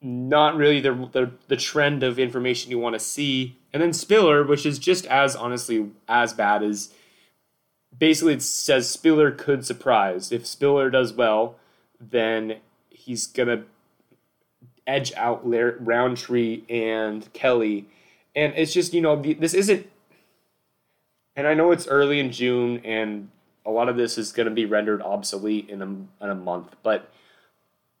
[0.00, 3.56] not really the, the the trend of information you want to see.
[3.72, 6.92] And then Spiller, which is just as honestly as bad as
[7.96, 10.30] basically it says Spiller could surprise.
[10.30, 11.56] If Spiller does well,
[12.00, 12.58] then
[12.90, 13.64] he's gonna
[14.86, 17.88] edge out Rountree and Kelly.
[18.36, 19.88] And it's just you know this isn't.
[21.34, 23.30] And I know it's early in June, and
[23.68, 26.74] a lot of this is going to be rendered obsolete in a, in a month,
[26.82, 27.12] but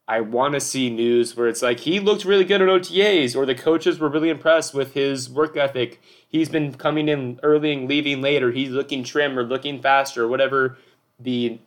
[0.08, 3.44] I want to see news where it's like he looked really good at OTAs, or
[3.44, 6.00] the coaches were really impressed with his work ethic.
[6.26, 8.50] He's been coming in early and leaving later.
[8.50, 10.78] He's looking trim or looking faster, or whatever
[11.20, 11.58] the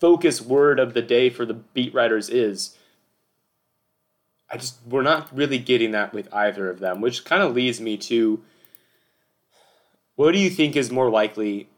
[0.00, 2.76] focus word of the day for the beat writers is.
[4.50, 7.80] I just we're not really getting that with either of them, which kind of leads
[7.80, 8.42] me to
[10.16, 11.68] what do you think is more likely?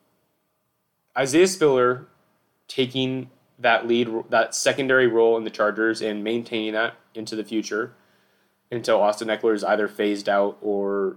[1.16, 2.06] Isaiah Spiller
[2.68, 7.92] taking that lead that secondary role in the Chargers and maintaining that into the future
[8.70, 11.16] until Austin Ekeler is either phased out or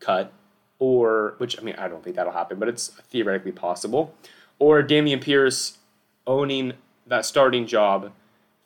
[0.00, 0.32] cut,
[0.78, 4.14] or which I mean I don't think that'll happen, but it's theoretically possible,
[4.58, 5.78] or Dameon Pierce
[6.26, 6.74] owning
[7.06, 8.12] that starting job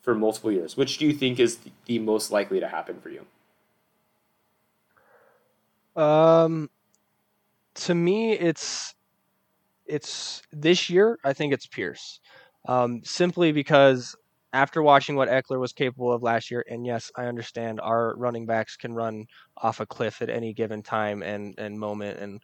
[0.03, 0.77] for multiple years.
[0.77, 3.27] Which do you think is the most likely to happen for you?
[6.01, 6.71] Um,
[7.75, 8.95] to me, it's
[9.89, 11.19] it's this year.
[11.25, 12.21] I think it's Pierce
[12.67, 14.15] um, simply because
[14.53, 18.47] after watching what Ekeler was capable of last year, and yes, I understand our running
[18.47, 19.27] backs can run
[19.57, 22.41] off a cliff at any given time and, and moment, and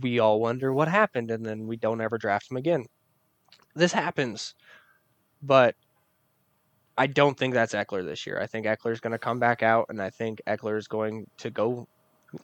[0.00, 2.86] we all wonder what happened, and then we don't ever draft them again.
[3.74, 4.54] This happens,
[5.42, 5.74] but
[6.96, 8.40] I don't think that's Ekeler this year.
[8.40, 11.26] I think Ekeler is going to come back out, and I think Ekeler is going
[11.38, 11.86] to go.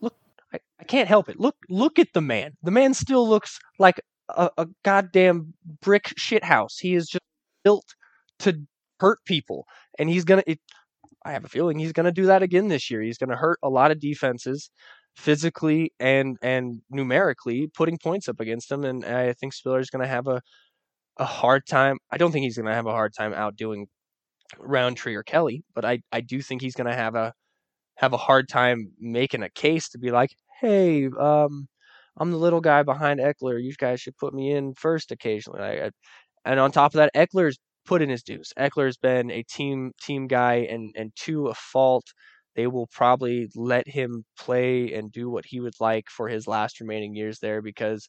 [0.01, 0.17] Look,
[0.85, 1.41] I, can't help it.
[1.41, 2.53] Look, look at the man.
[2.63, 6.81] The man still looks like a, a goddamn brick shithouse.
[6.81, 7.23] He is just
[7.63, 7.95] built
[8.41, 8.61] to
[9.01, 9.67] hurt people,
[9.99, 10.43] and he's gonna.
[10.47, 10.61] It,
[11.25, 13.01] I have a feeling he's gonna do that again this year.
[13.03, 14.71] He's gonna hurt a lot of defenses
[15.17, 18.85] physically and and numerically, putting points up against them.
[18.85, 20.43] And I think Spiller's gonna have a
[21.19, 21.99] a hard time.
[22.11, 23.87] I don't think he's gonna have a hard time outdoing
[24.59, 27.33] Rountree or Kelly, but I I do think he's gonna have a
[27.97, 30.31] have a hard time making a case to be like,
[30.61, 31.69] hey, um,
[32.17, 33.63] I'm the little guy behind Ekeler.
[33.63, 35.61] You guys should put me in first occasionally.
[35.63, 35.91] I,
[36.45, 38.53] and on top of that, Ekeler's put in his dues.
[38.59, 42.07] Ekeler's been a team team guy, and and to a fault,
[42.57, 46.81] they will probably let him play and do what he would like for his last
[46.81, 48.09] remaining years there because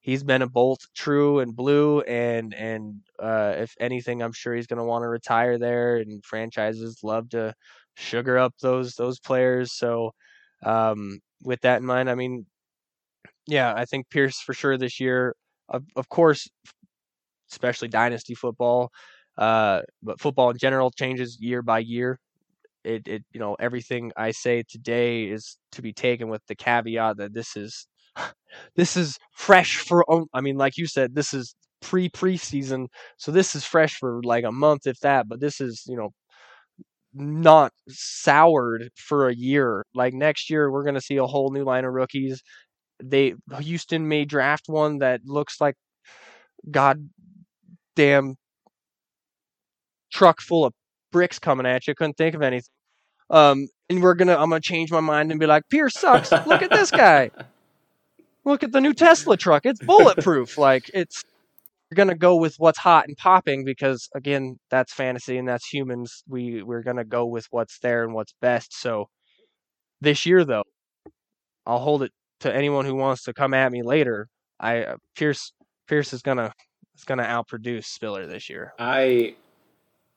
[0.00, 4.66] he's been a bolt true and blue and and uh, if anything i'm sure he's
[4.66, 7.52] going to want to retire there and franchises love to
[7.96, 10.12] sugar up those those players so
[10.64, 12.46] um, with that in mind i mean
[13.46, 15.34] yeah, I think Pierce for sure this year.
[15.68, 16.48] Of, of course,
[17.50, 18.90] especially dynasty football,
[19.38, 22.18] uh, but football in general changes year by year.
[22.84, 27.16] It, it, you know, everything I say today is to be taken with the caveat
[27.18, 27.86] that this is,
[28.76, 30.04] this is fresh for.
[30.34, 32.86] I mean, like you said, this is pre preseason,
[33.18, 35.28] so this is fresh for like a month, if that.
[35.28, 36.10] But this is, you know,
[37.16, 39.84] not soured for a year.
[39.94, 42.42] Like next year, we're going to see a whole new line of rookies
[43.02, 45.74] they Houston may draft one that looks like
[46.70, 47.08] god
[47.94, 48.36] damn
[50.12, 50.72] truck full of
[51.12, 51.94] bricks coming at you.
[51.94, 52.68] Couldn't think of anything.
[53.28, 56.32] Um, and we're gonna I'm gonna change my mind and be like, Pierce sucks.
[56.32, 57.30] Look at this guy.
[58.44, 59.66] Look at the new Tesla truck.
[59.66, 60.56] It's bulletproof.
[60.56, 61.24] like it's
[61.90, 66.22] you're gonna go with what's hot and popping because again, that's fantasy and that's humans.
[66.28, 68.78] We we're gonna go with what's there and what's best.
[68.78, 69.06] So
[70.00, 70.64] this year though,
[71.64, 74.28] I'll hold it to anyone who wants to come at me later,
[74.60, 75.52] I uh, Pierce
[75.86, 76.52] Pierce is gonna
[76.96, 78.72] is gonna outproduce Spiller this year.
[78.78, 79.36] I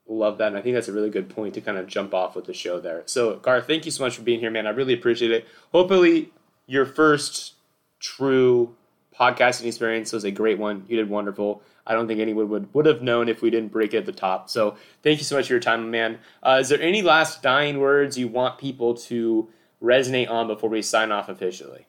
[0.07, 2.35] love that, and I think that's a really good point to kind of jump off
[2.35, 3.03] with the show there.
[3.05, 4.67] So, Garth, thank you so much for being here, man.
[4.67, 5.47] I really appreciate it.
[5.71, 6.31] Hopefully,
[6.65, 7.53] your first
[7.99, 8.75] true
[9.19, 10.85] podcasting experience was a great one.
[10.87, 11.61] You did wonderful.
[11.85, 14.11] I don't think anyone would, would have known if we didn't break it at the
[14.11, 14.49] top.
[14.49, 16.19] So thank you so much for your time, man.
[16.41, 19.49] Uh, is there any last dying words you want people to
[19.81, 21.87] resonate on before we sign off officially?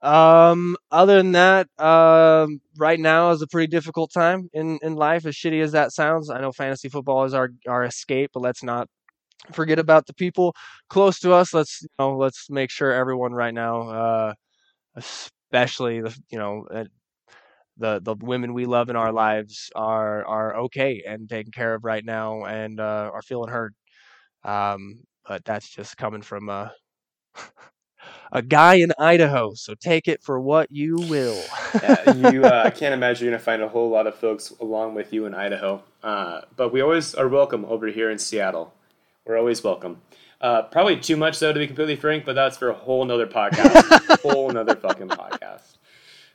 [0.00, 5.26] Um, other than that, um, right now is a pretty difficult time in, in life,
[5.26, 6.30] as shitty as that sounds.
[6.30, 8.88] I know fantasy football is our, our escape, but let's not
[9.52, 10.54] forget about the people
[10.88, 11.52] close to us.
[11.52, 14.34] Let's, you know, let's make sure everyone right now, uh,
[14.98, 16.84] especially the, you know, uh,
[17.78, 21.84] the, the women we love in our lives are, are okay and taken care of
[21.84, 23.74] right now and, uh, are feeling heard.
[24.44, 26.68] Um, but that's just coming from, uh,
[28.32, 29.52] a guy in Idaho.
[29.54, 31.36] So take it for what you will.
[31.82, 34.94] yeah, you, uh, I can't imagine you're gonna find a whole lot of folks along
[34.94, 35.82] with you in Idaho.
[36.02, 38.74] Uh, but we always are welcome over here in Seattle.
[39.26, 40.00] We're always welcome.
[40.40, 42.24] Uh, probably too much though, to be completely frank.
[42.24, 44.20] But that's for a whole nother podcast.
[44.22, 45.76] whole nother fucking podcast.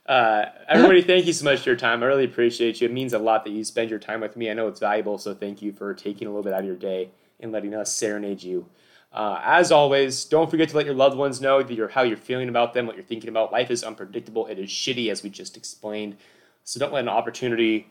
[0.05, 2.03] Uh, everybody, thank you so much for your time.
[2.03, 2.89] I really appreciate you.
[2.89, 4.49] It means a lot that you spend your time with me.
[4.49, 6.75] I know it's valuable, so thank you for taking a little bit out of your
[6.75, 8.65] day and letting us serenade you.
[9.13, 12.17] Uh, as always, don't forget to let your loved ones know that you're, how you're
[12.17, 13.53] feeling about them, what you're thinking about.
[13.53, 14.47] Life is unpredictable.
[14.47, 16.17] It is shitty, as we just explained.
[16.65, 17.87] So don't let an opportunity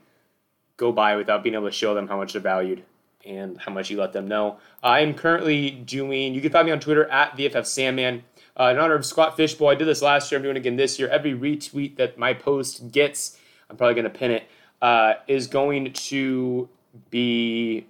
[0.77, 2.83] go by without being able to show them how much they're valued
[3.25, 4.59] and how much you let them know.
[4.83, 8.25] I am currently doing, you can find me on Twitter at VFF Sandman.
[8.59, 10.39] Uh, in honor of Scott Fishbowl, I did this last year.
[10.39, 11.09] I'm doing it again this year.
[11.09, 13.39] Every retweet that my post gets,
[13.71, 14.45] I'm probably going to pin it,
[14.83, 16.69] uh, is going to
[17.11, 17.87] be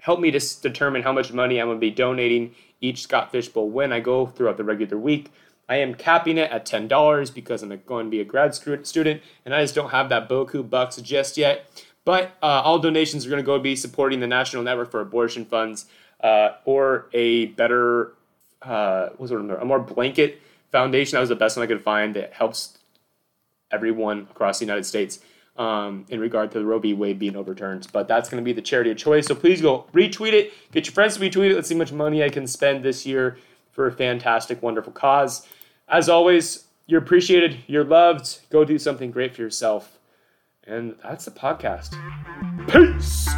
[0.00, 3.70] help me to determine how much money I'm going to be donating each Scott Fishbowl
[3.70, 5.32] win I go throughout the regular week.
[5.66, 9.54] I am capping it at $10 because I'm going to be a grad student and
[9.54, 11.70] I just don't have that Boku bucks just yet.
[12.04, 15.44] But uh, all donations are going to go be supporting the National Network for Abortion
[15.44, 15.86] Funds
[16.20, 18.12] uh, or a better,
[18.62, 20.40] uh, what's it, a more blanket
[20.70, 21.16] foundation.
[21.16, 22.78] That was the best one I could find that helps
[23.70, 25.20] everyone across the United States
[25.56, 26.92] um, in regard to the Roe v.
[26.94, 27.88] Wade being overturned.
[27.92, 29.26] But that's going to be the charity of choice.
[29.26, 30.52] So please go retweet it.
[30.72, 31.54] Get your friends to retweet it.
[31.54, 33.38] Let's see how much money I can spend this year
[33.70, 35.46] for a fantastic, wonderful cause.
[35.88, 37.58] As always, you're appreciated.
[37.66, 38.40] You're loved.
[38.50, 39.98] Go do something great for yourself.
[40.66, 41.90] And that's the podcast.
[42.68, 43.28] Peace.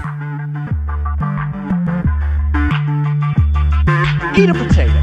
[4.38, 4.95] Eat a potato.